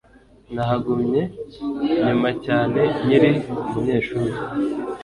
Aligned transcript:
Nahagumye 0.53 1.21
nyuma 2.05 2.29
cyane 2.45 2.81
nkiri 3.05 3.31
umunyeshuri 3.69 4.35